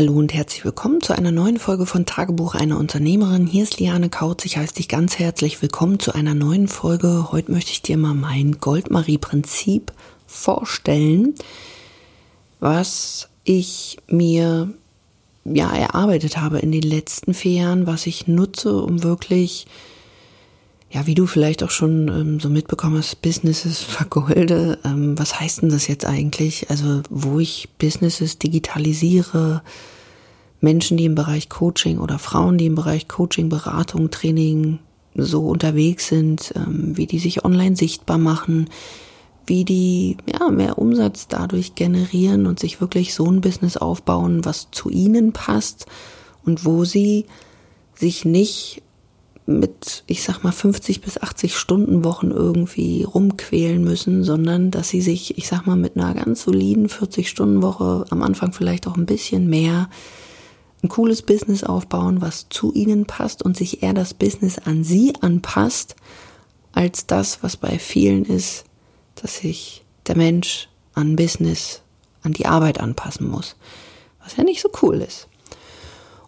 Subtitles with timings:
[0.00, 3.46] Hallo und herzlich willkommen zu einer neuen Folge von Tagebuch einer Unternehmerin.
[3.46, 4.46] Hier ist Liane Kautz.
[4.46, 7.30] Ich heiße dich ganz herzlich willkommen zu einer neuen Folge.
[7.32, 9.92] Heute möchte ich dir mal mein Goldmarie-Prinzip
[10.26, 11.34] vorstellen,
[12.60, 14.72] was ich mir
[15.44, 19.66] ja erarbeitet habe in den letzten vier Jahren, was ich nutze, um wirklich
[20.90, 24.78] ja, wie du vielleicht auch schon ähm, so mitbekommen hast, Businesses vergolde.
[24.84, 26.68] Ähm, was heißt denn das jetzt eigentlich?
[26.68, 29.62] Also, wo ich Businesses digitalisiere,
[30.60, 34.80] Menschen, die im Bereich Coaching oder Frauen, die im Bereich Coaching, Beratung, Training
[35.14, 38.68] so unterwegs sind, ähm, wie die sich online sichtbar machen,
[39.46, 44.68] wie die ja mehr Umsatz dadurch generieren und sich wirklich so ein Business aufbauen, was
[44.70, 45.86] zu ihnen passt
[46.44, 47.26] und wo sie
[47.94, 48.82] sich nicht
[49.58, 55.00] mit, ich sag mal, 50 bis 80 Stunden Wochen irgendwie rumquälen müssen, sondern dass sie
[55.00, 58.96] sich, ich sag mal, mit einer ganz soliden 40 Stunden Woche am Anfang vielleicht auch
[58.96, 59.90] ein bisschen mehr
[60.82, 65.12] ein cooles Business aufbauen, was zu ihnen passt und sich eher das Business an sie
[65.20, 65.96] anpasst,
[66.72, 68.64] als das, was bei vielen ist,
[69.16, 71.82] dass sich der Mensch an Business,
[72.22, 73.56] an die Arbeit anpassen muss.
[74.22, 75.28] Was ja nicht so cool ist.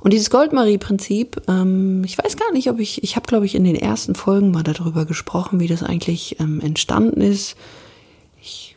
[0.03, 3.62] Und dieses Goldmarie-Prinzip, ähm, ich weiß gar nicht, ob ich, ich habe, glaube ich, in
[3.62, 7.55] den ersten Folgen mal darüber gesprochen, wie das eigentlich ähm, entstanden ist.
[8.41, 8.77] Ich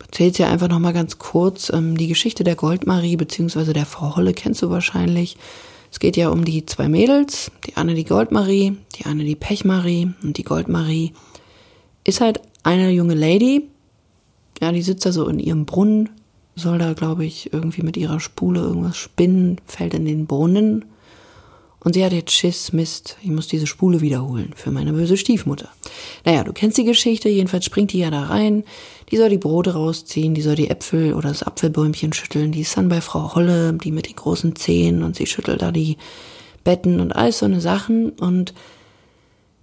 [0.00, 1.70] erzähle es ja einfach nochmal ganz kurz.
[1.70, 5.36] Ähm, die Geschichte der Goldmarie, beziehungsweise der Frau Holle, kennst du wahrscheinlich.
[5.92, 10.14] Es geht ja um die zwei Mädels, die eine die Goldmarie, die eine die Pechmarie
[10.24, 11.12] und die Goldmarie
[12.02, 13.68] ist halt eine junge Lady,
[14.60, 16.08] ja, die sitzt da so in ihrem Brunnen,
[16.56, 20.86] soll da, glaube ich, irgendwie mit ihrer Spule irgendwas spinnen, fällt in den Brunnen.
[21.80, 25.68] Und sie hat jetzt Schiss, Mist, ich muss diese Spule wiederholen für meine böse Stiefmutter.
[26.24, 28.64] Naja, du kennst die Geschichte, jedenfalls springt die ja da rein,
[29.10, 32.76] die soll die Brote rausziehen, die soll die Äpfel oder das Apfelbäumchen schütteln, die ist
[32.76, 35.96] dann bei Frau Holle, die mit den großen Zehen und sie schüttelt da die
[36.64, 38.52] Betten und alles so eine Sachen und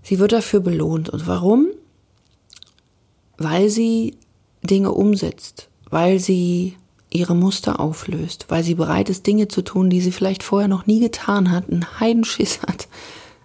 [0.02, 1.10] sie wird dafür belohnt.
[1.10, 1.68] Und warum?
[3.38, 4.16] Weil sie
[4.62, 6.78] Dinge umsetzt, weil sie
[7.14, 10.86] ihre Muster auflöst, weil sie bereit ist, Dinge zu tun, die sie vielleicht vorher noch
[10.86, 12.88] nie getan hat, einen Heidenschiss hat,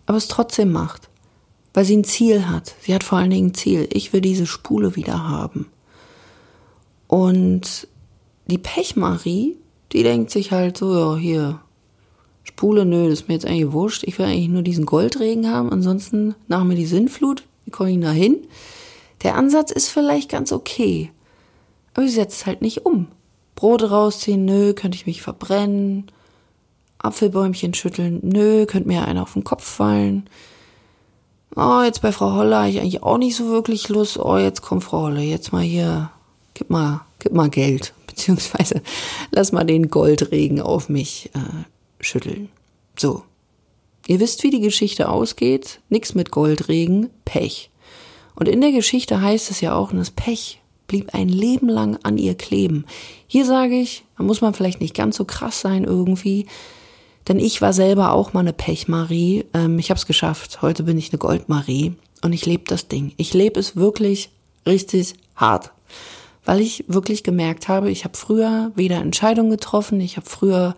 [0.07, 1.09] aber es trotzdem macht,
[1.75, 2.75] weil sie ein Ziel hat.
[2.81, 3.89] Sie hat vor allen Dingen ein Ziel.
[3.93, 5.67] Ich will diese Spule wieder haben.
[7.07, 7.89] Und
[8.47, 9.57] die Pechmarie,
[9.93, 11.61] die denkt sich halt so, ja, hier,
[12.45, 14.05] Spule, nö, das ist mir jetzt eigentlich wurscht.
[14.05, 15.71] Ich will eigentlich nur diesen Goldregen haben.
[15.71, 17.45] Ansonsten nach mir die Sinnflut.
[17.65, 18.39] Wie komme ich da hin?
[19.23, 21.11] Der Ansatz ist vielleicht ganz okay.
[21.95, 23.09] Aber sie setzt halt nicht um.
[23.59, 26.13] Brote rausziehen, nö, könnte ich mich verbrennen.
[26.99, 30.31] Apfelbäumchen schütteln, nö, könnte mir einer auf den Kopf fallen.
[31.57, 34.17] Oh, jetzt bei Frau Holle habe ich eigentlich auch nicht so wirklich Lust.
[34.17, 36.13] Oh, jetzt kommt Frau Holle, jetzt mal hier,
[36.55, 38.81] gib mal, gib mal Geld, beziehungsweise
[39.33, 41.65] lass mal den Goldregen auf mich äh,
[41.99, 42.51] schütteln.
[42.97, 43.25] So.
[44.07, 45.81] Ihr wisst, wie die Geschichte ausgeht.
[45.89, 47.71] Nix mit Goldregen, Pech.
[48.37, 52.19] Und in der Geschichte heißt es ja auch, das Pech blieb ein Leben lang an
[52.19, 52.85] ihr kleben.
[53.29, 56.47] Hier sage ich, da muss man vielleicht nicht ganz so krass sein irgendwie,
[57.29, 59.45] denn ich war selber auch mal eine Pechmarie.
[59.55, 60.63] Ähm, ich habe es geschafft.
[60.63, 63.13] Heute bin ich eine Goldmarie und ich lebe das Ding.
[63.19, 64.31] Ich lebe es wirklich
[64.67, 65.71] richtig hart,
[66.45, 70.75] weil ich wirklich gemerkt habe, ich habe früher weder Entscheidungen getroffen, ich habe früher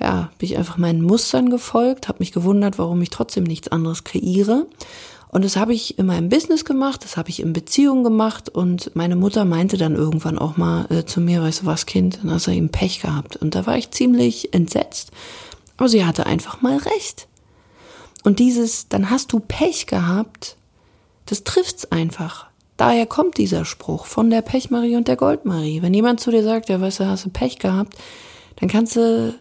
[0.00, 4.02] ja, bin ich einfach meinen Mustern gefolgt, habe mich gewundert, warum ich trotzdem nichts anderes
[4.02, 4.66] kreiere.
[5.34, 8.94] Und das habe ich in meinem Business gemacht, das habe ich in Beziehungen gemacht und
[8.94, 12.30] meine Mutter meinte dann irgendwann auch mal äh, zu mir, weißt du was, Kind, dann
[12.30, 13.34] hast du eben Pech gehabt.
[13.34, 15.10] Und da war ich ziemlich entsetzt.
[15.76, 17.26] Aber sie hatte einfach mal recht.
[18.22, 20.56] Und dieses, dann hast du Pech gehabt,
[21.26, 22.46] das trifft's einfach.
[22.76, 25.82] Daher kommt dieser Spruch von der Pechmarie und der Goldmarie.
[25.82, 27.96] Wenn jemand zu dir sagt, ja, weißt du, hast du Pech gehabt,
[28.60, 29.34] dann kannst du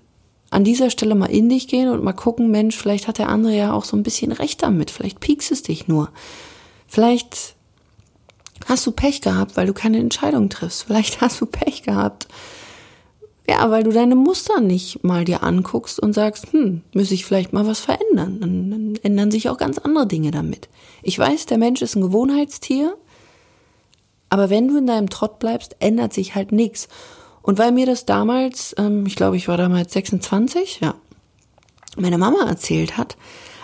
[0.53, 3.55] an dieser Stelle mal in dich gehen und mal gucken, Mensch, vielleicht hat der andere
[3.55, 6.09] ja auch so ein bisschen recht damit, vielleicht piekst es dich nur.
[6.87, 7.55] Vielleicht
[8.67, 10.83] hast du Pech gehabt, weil du keine Entscheidung triffst.
[10.83, 12.27] Vielleicht hast du Pech gehabt,
[13.47, 17.51] ja, weil du deine Muster nicht mal dir anguckst und sagst, hm, muss ich vielleicht
[17.51, 18.39] mal was verändern.
[18.39, 20.69] Dann, dann ändern sich auch ganz andere Dinge damit.
[21.01, 22.95] Ich weiß, der Mensch ist ein Gewohnheitstier,
[24.29, 26.87] aber wenn du in deinem Trott bleibst, ändert sich halt nichts.
[27.43, 30.95] Und weil mir das damals, ähm, ich glaube, ich war damals 26, ja,
[31.95, 33.17] meine Mama erzählt hat,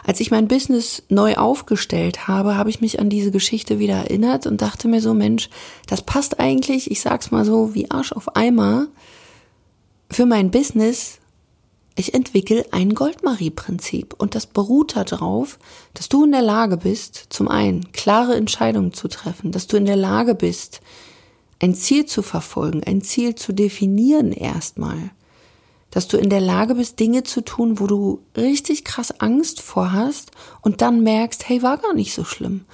[0.06, 4.48] als ich mein Business neu aufgestellt habe, habe ich mich an diese Geschichte wieder erinnert
[4.48, 5.50] und dachte mir so, Mensch,
[5.88, 8.88] das passt eigentlich, ich sag's mal so, wie Arsch auf Eimer
[10.12, 11.20] für mein Business.
[11.96, 15.60] Ich entwickle ein Goldmarie-Prinzip und das beruht darauf,
[15.94, 19.86] dass du in der Lage bist, zum einen klare Entscheidungen zu treffen, dass du in
[19.86, 20.82] der Lage bist,
[21.62, 25.12] ein Ziel zu verfolgen, ein Ziel zu definieren erstmal,
[25.92, 29.92] dass du in der Lage bist, Dinge zu tun, wo du richtig krass Angst vor
[29.92, 32.66] hast und dann merkst, hey, war gar nicht so schlimm.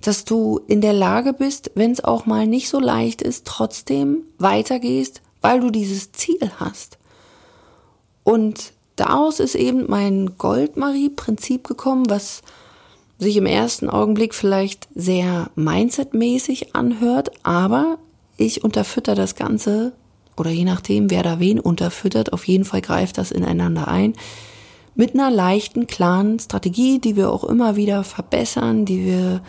[0.00, 4.22] Dass du in der Lage bist, wenn es auch mal nicht so leicht ist, trotzdem
[4.38, 6.98] weitergehst, weil du dieses Ziel hast.
[8.22, 12.42] Und daraus ist eben mein Goldmarie-Prinzip gekommen, was
[13.18, 17.98] sich im ersten Augenblick vielleicht sehr mindsetmäßig anhört, aber
[18.38, 19.92] ich unterfütter das Ganze
[20.38, 24.14] oder je nachdem, wer da wen unterfüttert, auf jeden Fall greift das ineinander ein.
[24.94, 29.42] Mit einer leichten, klaren Strategie, die wir auch immer wieder verbessern, die wir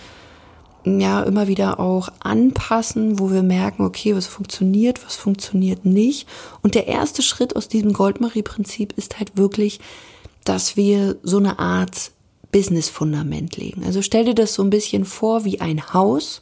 [0.86, 6.28] ja immer wieder auch anpassen, wo wir merken, okay, was funktioniert, was funktioniert nicht.
[6.62, 9.80] Und der erste Schritt aus diesem Goldmarie-Prinzip ist halt wirklich,
[10.46, 12.12] dass wir so eine Art
[12.52, 13.84] Business-Fundament legen.
[13.86, 16.42] Also stell dir das so ein bisschen vor wie ein Haus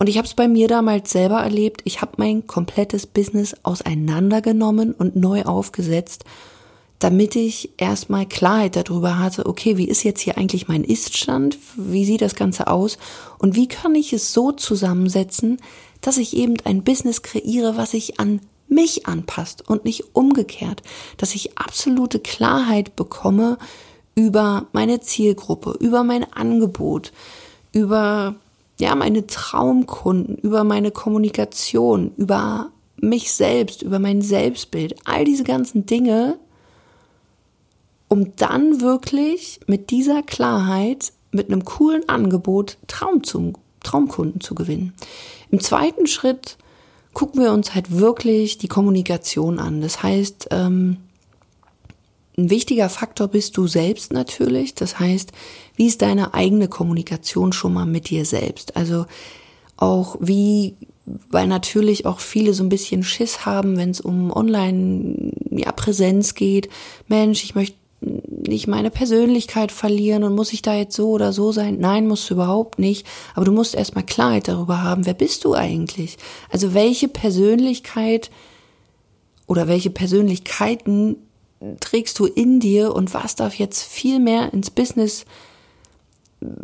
[0.00, 1.82] und ich habe es bei mir damals selber erlebt.
[1.84, 6.24] Ich habe mein komplettes Business auseinandergenommen und neu aufgesetzt,
[7.00, 11.58] damit ich erstmal Klarheit darüber hatte, okay, wie ist jetzt hier eigentlich mein Iststand?
[11.76, 12.96] Wie sieht das Ganze aus?
[13.38, 15.58] Und wie kann ich es so zusammensetzen,
[16.00, 20.82] dass ich eben ein Business kreiere, was sich an mich anpasst und nicht umgekehrt,
[21.18, 23.58] dass ich absolute Klarheit bekomme
[24.14, 27.12] über meine Zielgruppe, über mein Angebot,
[27.72, 28.36] über
[28.80, 35.86] ja, meine Traumkunden, über meine Kommunikation, über mich selbst, über mein Selbstbild, all diese ganzen
[35.86, 36.38] Dinge,
[38.08, 44.94] um dann wirklich mit dieser Klarheit, mit einem coolen Angebot Traum zum, Traumkunden zu gewinnen.
[45.50, 46.56] Im zweiten Schritt
[47.12, 49.80] gucken wir uns halt wirklich die Kommunikation an.
[49.80, 50.98] Das heißt, ähm,
[52.40, 54.74] ein wichtiger Faktor bist du selbst natürlich.
[54.74, 55.32] Das heißt,
[55.76, 58.76] wie ist deine eigene Kommunikation schon mal mit dir selbst?
[58.76, 59.06] Also
[59.76, 60.74] auch wie,
[61.30, 66.68] weil natürlich auch viele so ein bisschen Schiss haben, wenn es um Online-Präsenz ja, geht.
[67.08, 71.52] Mensch, ich möchte nicht meine Persönlichkeit verlieren und muss ich da jetzt so oder so
[71.52, 71.78] sein?
[71.78, 73.06] Nein, musst du überhaupt nicht.
[73.34, 76.16] Aber du musst erstmal Klarheit darüber haben, wer bist du eigentlich?
[76.48, 78.30] Also welche Persönlichkeit
[79.46, 81.16] oder welche Persönlichkeiten
[81.80, 85.24] trägst du in dir und was darf jetzt viel mehr ins Business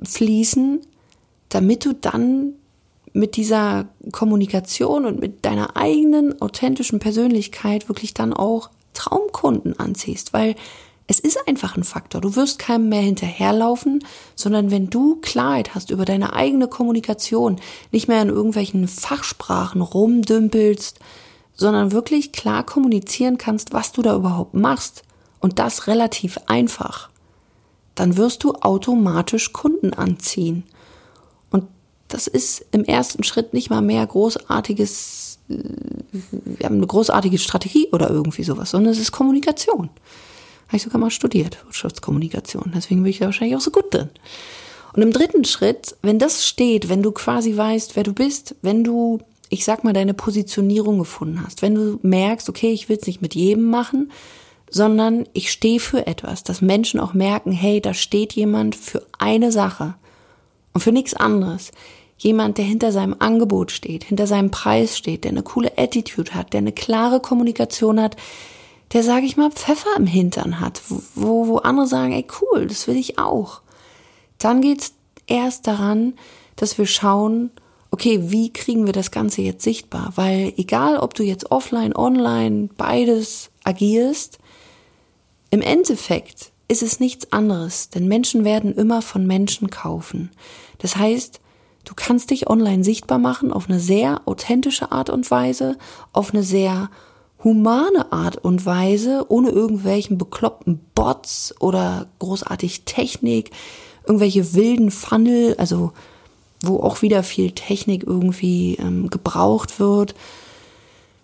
[0.03, 0.81] fließen,
[1.49, 2.55] damit du dann
[3.13, 10.55] mit dieser Kommunikation und mit deiner eigenen authentischen Persönlichkeit wirklich dann auch Traumkunden anziehst, weil
[11.07, 12.21] es ist einfach ein Faktor.
[12.21, 14.05] Du wirst keinem mehr hinterherlaufen,
[14.35, 17.61] sondern wenn du Klarheit hast über deine eigene Kommunikation,
[17.93, 20.99] nicht mehr in irgendwelchen Fachsprachen rumdümpelst,
[21.57, 25.03] sondern wirklich klar kommunizieren kannst, was du da überhaupt machst
[25.41, 27.09] und das relativ einfach,
[27.95, 30.65] dann wirst du automatisch Kunden anziehen.
[31.51, 31.65] Und
[32.09, 35.55] das ist im ersten Schritt nicht mal mehr großartiges, äh,
[36.13, 39.89] wir haben eine großartige Strategie oder irgendwie sowas, sondern es ist Kommunikation.
[40.69, 42.73] Habe ich sogar mal studiert, Wirtschaftskommunikation.
[42.75, 44.11] Deswegen bin ich da wahrscheinlich auch so gut drin.
[44.93, 48.83] Und im dritten Schritt, wenn das steht, wenn du quasi weißt, wer du bist, wenn
[48.83, 53.07] du ich sag mal, deine Positionierung gefunden hast, wenn du merkst, okay, ich will es
[53.07, 54.11] nicht mit jedem machen,
[54.71, 59.53] sondern ich stehe für etwas, dass Menschen auch merken, hey, da steht jemand für eine
[59.53, 59.95] Sache
[60.73, 61.71] und für nichts anderes.
[62.19, 66.53] Jemand, der hinter seinem Angebot steht, hinter seinem Preis steht, der eine coole Attitude hat,
[66.53, 68.17] der eine klare Kommunikation hat,
[68.93, 70.81] der, sage ich mal, Pfeffer im Hintern hat,
[71.15, 73.61] wo, wo andere sagen, ey, cool, das will ich auch.
[74.39, 74.95] Dann geht's
[75.27, 76.15] erst daran,
[76.57, 77.51] dass wir schauen,
[77.97, 80.13] okay, wie kriegen wir das Ganze jetzt sichtbar?
[80.17, 84.39] Weil egal, ob du jetzt offline, online, beides agierst,
[85.51, 90.31] im Endeffekt ist es nichts anderes, denn Menschen werden immer von Menschen kaufen.
[90.77, 91.41] Das heißt,
[91.87, 95.79] du kannst dich online sichtbar machen auf eine sehr authentische Art und Weise,
[96.13, 96.91] auf eine sehr
[97.43, 103.53] humane Art und Weise, ohne irgendwelchen bekloppten Bots oder großartig Technik,
[104.07, 105.93] irgendwelche wilden Funnel, also
[106.63, 110.15] wo auch wieder viel Technik irgendwie ähm, gebraucht wird,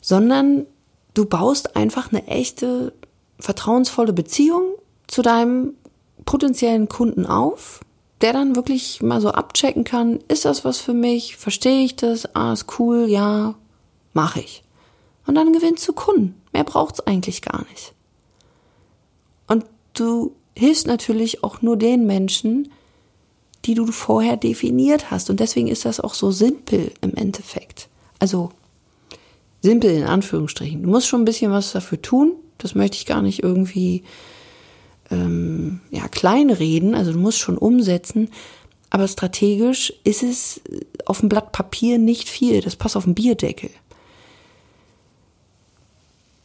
[0.01, 0.67] sondern
[1.15, 2.93] du baust einfach eine echte,
[3.39, 4.65] vertrauensvolle Beziehung
[5.07, 5.75] zu deinem
[6.25, 7.81] potenziellen Kunden auf,
[8.21, 12.35] der dann wirklich mal so abchecken kann, ist das was für mich, verstehe ich das,
[12.35, 13.55] ah, ist cool, ja,
[14.13, 14.63] mache ich.
[15.27, 16.41] Und dann gewinnst du Kunden.
[16.53, 17.95] Mehr braucht's eigentlich gar nicht.
[19.49, 22.71] Und du hilfst natürlich auch nur den Menschen,
[23.65, 25.31] die du vorher definiert hast.
[25.31, 27.89] Und deswegen ist das auch so simpel im Endeffekt.
[28.19, 28.51] Also
[29.61, 30.83] simpel in Anführungsstrichen.
[30.83, 32.33] Du musst schon ein bisschen was dafür tun.
[32.59, 34.03] Das möchte ich gar nicht irgendwie
[35.11, 36.95] ähm, ja, kleinreden.
[36.95, 38.31] Also du musst schon umsetzen.
[38.91, 40.61] Aber strategisch ist es
[41.07, 42.61] auf dem Blatt Papier nicht viel.
[42.61, 43.71] Das passt auf den Bierdeckel.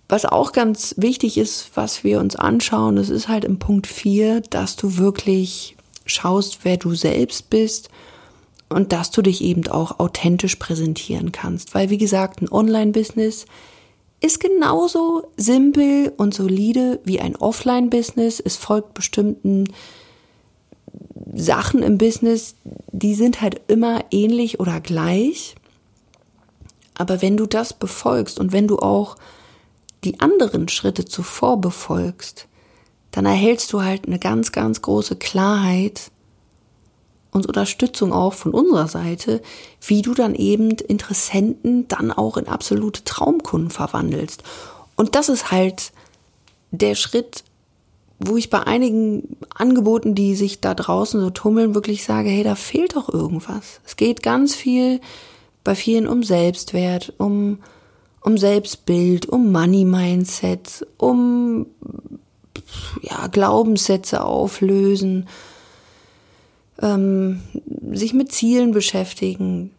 [0.10, 4.42] was auch ganz wichtig ist, was wir uns anschauen, das ist halt im Punkt 4,
[4.42, 5.77] dass du wirklich
[6.08, 7.90] schaust, wer du selbst bist
[8.70, 11.74] und dass du dich eben auch authentisch präsentieren kannst.
[11.74, 13.46] Weil, wie gesagt, ein Online-Business
[14.20, 18.42] ist genauso simpel und solide wie ein Offline-Business.
[18.44, 19.66] Es folgt bestimmten
[21.34, 22.56] Sachen im Business,
[22.92, 25.56] die sind halt immer ähnlich oder gleich.
[26.96, 29.18] Aber wenn du das befolgst und wenn du auch
[30.04, 32.48] die anderen Schritte zuvor befolgst,
[33.12, 36.12] dann erhältst du halt eine ganz, ganz große Klarheit
[37.32, 39.42] und Unterstützung auch von unserer Seite,
[39.86, 44.44] wie du dann eben Interessenten dann auch in absolute Traumkunden verwandelst.
[44.96, 45.92] Und das ist halt
[46.72, 47.44] der Schritt,
[48.20, 52.56] wo ich bei einigen Angeboten, die sich da draußen so tummeln, wirklich sage, hey, da
[52.56, 53.80] fehlt doch irgendwas.
[53.86, 55.00] Es geht ganz viel
[55.64, 57.60] bei vielen um Selbstwert, um,
[58.22, 61.68] um Selbstbild, um Money Mindset, um
[63.02, 65.28] ja, Glaubenssätze auflösen,
[66.82, 67.42] ähm,
[67.92, 69.72] sich mit Zielen beschäftigen.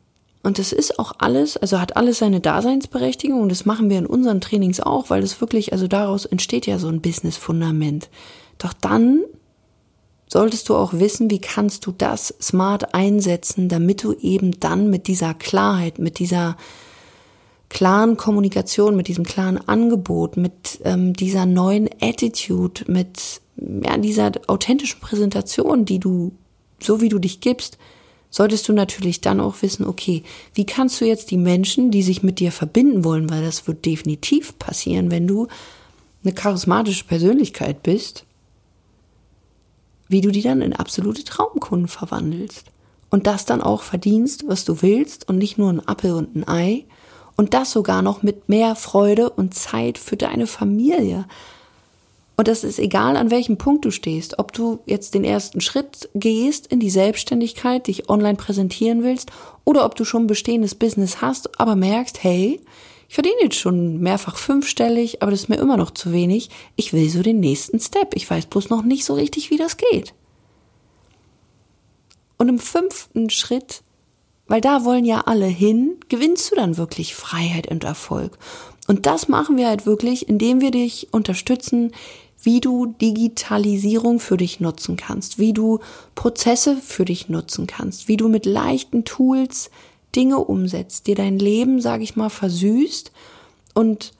[0.42, 4.06] Und das ist auch alles, also hat alles seine Daseinsberechtigung und das machen wir in
[4.06, 8.08] unseren Trainings auch, weil es wirklich, also daraus entsteht ja so ein Business-Fundament.
[8.58, 9.24] Doch dann
[10.28, 15.06] solltest du auch wissen, wie kannst du das smart einsetzen, damit du eben dann mit
[15.06, 16.56] dieser Klarheit, mit dieser
[17.68, 25.00] klaren Kommunikation, mit diesem klaren Angebot, mit ähm, dieser neuen Attitude, mit ja, dieser authentischen
[25.00, 26.32] Präsentation, die du
[26.80, 27.78] so wie du dich gibst,
[28.30, 30.22] solltest du natürlich dann auch wissen, okay,
[30.54, 33.84] wie kannst du jetzt die Menschen, die sich mit dir verbinden wollen, weil das wird
[33.84, 35.48] definitiv passieren, wenn du
[36.24, 38.24] eine charismatische Persönlichkeit bist,
[40.08, 42.64] wie du die dann in absolute Traumkunden verwandelst.
[43.10, 46.46] Und das dann auch verdienst, was du willst und nicht nur ein Appel und ein
[46.46, 46.84] Ei.
[47.38, 51.24] Und das sogar noch mit mehr Freude und Zeit für deine Familie.
[52.36, 56.10] Und das ist egal, an welchem Punkt du stehst, ob du jetzt den ersten Schritt
[56.16, 59.30] gehst in die Selbstständigkeit, dich online präsentieren willst,
[59.64, 62.60] oder ob du schon bestehendes Business hast, aber merkst, hey,
[63.08, 66.50] ich verdiene jetzt schon mehrfach fünfstellig, aber das ist mir immer noch zu wenig.
[66.74, 68.16] Ich will so den nächsten Step.
[68.16, 70.12] Ich weiß bloß noch nicht so richtig, wie das geht.
[72.36, 73.82] Und im fünften Schritt,
[74.48, 78.38] weil da wollen ja alle hin, gewinnst du dann wirklich Freiheit und Erfolg.
[78.88, 81.92] Und das machen wir halt wirklich, indem wir dich unterstützen,
[82.40, 85.80] wie du Digitalisierung für dich nutzen kannst, wie du
[86.14, 89.70] Prozesse für dich nutzen kannst, wie du mit leichten Tools
[90.16, 93.12] Dinge umsetzt, dir dein Leben, sage ich mal, versüßt
[93.74, 94.12] und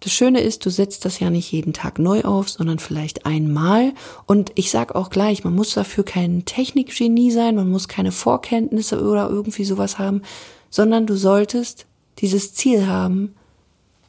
[0.00, 3.92] das Schöne ist, du setzt das ja nicht jeden Tag neu auf, sondern vielleicht einmal.
[4.26, 9.02] Und ich sag auch gleich, man muss dafür kein Technikgenie sein, man muss keine Vorkenntnisse
[9.02, 10.22] oder irgendwie sowas haben,
[10.70, 11.86] sondern du solltest
[12.18, 13.34] dieses Ziel haben,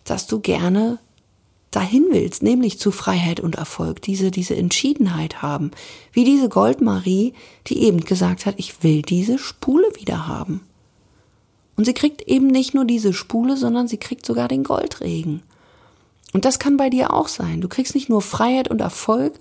[0.06, 1.00] dass du gerne
[1.72, 5.72] dahin willst, nämlich zu Freiheit und Erfolg, diese, diese Entschiedenheit haben,
[6.12, 7.34] wie diese Goldmarie,
[7.68, 10.62] die eben gesagt hat, ich will diese Spule wieder haben.
[11.78, 15.42] Und sie kriegt eben nicht nur diese Spule, sondern sie kriegt sogar den Goldregen.
[16.34, 17.62] Und das kann bei dir auch sein.
[17.62, 19.34] Du kriegst nicht nur Freiheit und Erfolg,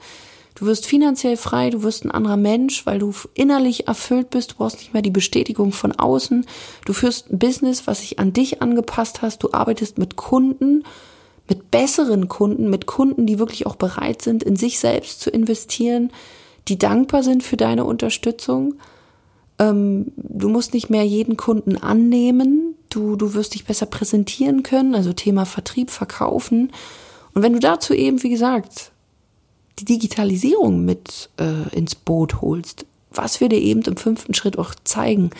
[0.54, 4.54] du wirst finanziell frei, du wirst ein anderer Mensch, weil du innerlich erfüllt bist, du
[4.56, 6.46] brauchst nicht mehr die Bestätigung von außen,
[6.84, 10.84] du führst ein Business, was sich an dich angepasst hast, du arbeitest mit Kunden,
[11.48, 16.12] mit besseren Kunden, mit Kunden, die wirklich auch bereit sind, in sich selbst zu investieren,
[16.68, 18.74] die dankbar sind für deine Unterstützung.
[19.58, 22.69] Ähm, du musst nicht mehr jeden Kunden annehmen.
[22.90, 26.72] Du, du wirst dich besser präsentieren können, also Thema Vertrieb, Verkaufen.
[27.34, 28.92] Und wenn du dazu eben, wie gesagt,
[29.78, 34.74] die Digitalisierung mit äh, ins Boot holst, was wir dir eben im fünften Schritt auch
[34.84, 35.30] zeigen,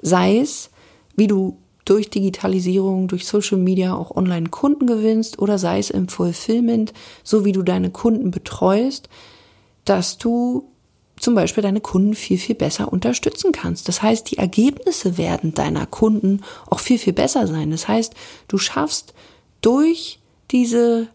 [0.00, 0.70] sei es,
[1.16, 6.08] wie du durch Digitalisierung, durch Social Media auch online Kunden gewinnst oder sei es im
[6.08, 6.92] Fulfillment,
[7.24, 9.08] so wie du deine Kunden betreust,
[9.84, 10.69] dass du
[11.20, 13.88] zum Beispiel deine Kunden viel, viel besser unterstützen kannst.
[13.88, 17.70] Das heißt, die Ergebnisse werden deiner Kunden auch viel, viel besser sein.
[17.70, 18.14] Das heißt,
[18.48, 19.14] du schaffst
[19.60, 20.18] durch
[20.50, 21.08] diese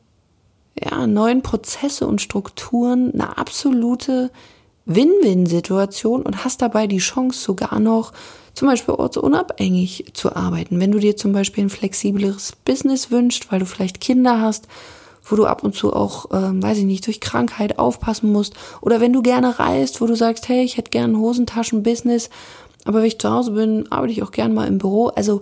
[0.80, 4.32] ja, neuen Prozesse und Strukturen eine absolute
[4.86, 8.14] Win-Win-Situation und hast dabei die Chance sogar noch
[8.54, 10.80] zum Beispiel ortsunabhängig zu arbeiten.
[10.80, 14.68] Wenn du dir zum Beispiel ein flexibleres Business wünschst, weil du vielleicht Kinder hast,
[15.26, 18.54] wo du ab und zu auch, ähm, weiß ich nicht, durch Krankheit aufpassen musst.
[18.82, 22.30] Oder wenn du gerne reist, wo du sagst, hey, ich hätte gerne ein Hosentaschen-Business,
[22.86, 25.08] aber wenn ich zu Hause bin, arbeite ich auch gerne mal im Büro.
[25.08, 25.42] Also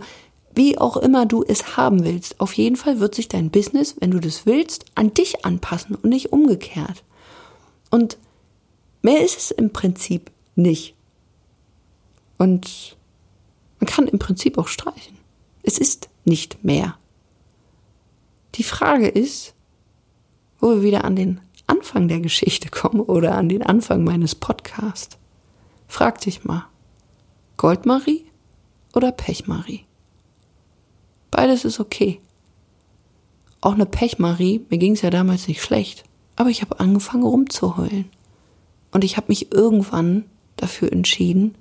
[0.55, 2.39] wie auch immer du es haben willst.
[2.39, 6.09] Auf jeden Fall wird sich dein Business, wenn du das willst, an dich anpassen und
[6.09, 7.03] nicht umgekehrt.
[7.89, 8.17] Und
[9.01, 10.95] mehr ist es im Prinzip nicht.
[12.37, 12.95] Und
[13.79, 15.17] man kann im Prinzip auch streichen.
[15.63, 16.97] Es ist nicht mehr.
[18.55, 19.53] Die Frage ist,
[20.63, 25.17] wo wir wieder an den Anfang der Geschichte kommen oder an den Anfang meines Podcasts.
[25.89, 26.67] Frag dich mal,
[27.57, 28.23] Goldmarie
[28.93, 29.83] oder Pechmarie?
[31.31, 32.21] Beides ist okay.
[33.59, 36.05] Auch eine Pechmarie, mir ging es ja damals nicht schlecht,
[36.37, 38.05] aber ich habe angefangen rumzuheulen.
[38.91, 40.23] Und ich habe mich irgendwann
[40.55, 41.55] dafür entschieden,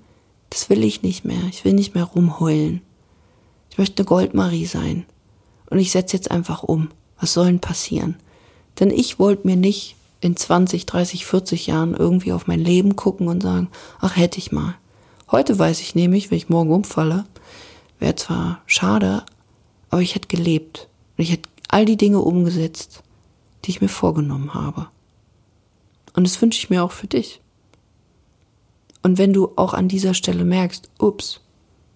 [0.49, 1.43] das will ich nicht mehr.
[1.51, 2.83] Ich will nicht mehr rumheulen.
[3.69, 5.07] Ich möchte eine Goldmarie sein.
[5.71, 6.91] Und ich setze jetzt einfach um.
[7.19, 8.17] Was soll denn passieren?
[8.81, 13.29] Denn ich wollte mir nicht in 20, 30, 40 Jahren irgendwie auf mein Leben gucken
[13.29, 13.69] und sagen,
[14.01, 14.77] ach hätte ich mal.
[15.31, 17.25] Heute weiß ich nämlich, wenn ich morgen umfalle,
[17.99, 19.25] wäre zwar schade,
[19.91, 20.89] aber ich hätte gelebt.
[21.17, 23.03] Und ich hätte all die Dinge umgesetzt,
[23.65, 24.89] die ich mir vorgenommen habe.
[26.15, 27.41] Und das wünsche ich mir auch für dich.
[29.03, 31.41] Und wenn du auch an dieser Stelle merkst, ups,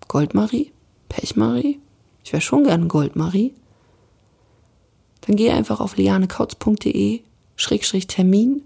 [0.08, 0.72] Goldmarie,
[1.08, 1.78] Pechmarie,
[2.24, 3.54] ich wäre schon gern Goldmarie,
[5.26, 7.20] dann geh einfach auf lianekautz.de
[7.56, 8.62] Schrägstrich Termin,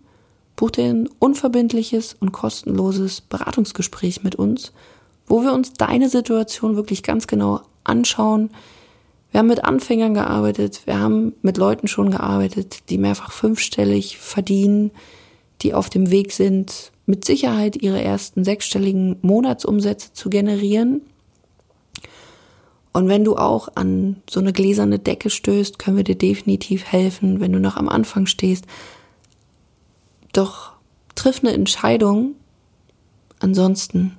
[0.56, 4.72] buch dir ein unverbindliches und kostenloses Beratungsgespräch mit uns,
[5.26, 8.50] wo wir uns deine Situation wirklich ganz genau anschauen.
[9.30, 14.90] Wir haben mit Anfängern gearbeitet, wir haben mit Leuten schon gearbeitet, die mehrfach fünfstellig verdienen,
[15.62, 21.02] die auf dem Weg sind, mit Sicherheit ihre ersten sechsstelligen Monatsumsätze zu generieren.
[22.92, 27.40] Und wenn du auch an so eine gläserne Decke stößt, können wir dir definitiv helfen,
[27.40, 28.66] wenn du noch am Anfang stehst.
[30.32, 30.72] Doch
[31.14, 32.34] triff eine Entscheidung,
[33.38, 34.16] ansonsten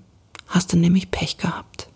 [0.47, 1.89] hast du nämlich Pech gehabt.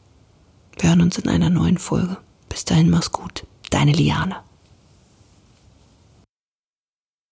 [0.79, 2.17] Wir hören uns in einer neuen Folge.
[2.49, 3.45] Bis dahin, mach's gut.
[3.69, 4.35] Deine Liane.